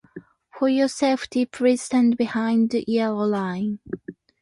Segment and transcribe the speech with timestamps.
[0.57, 3.77] For your safety, please stand behind the yellow line.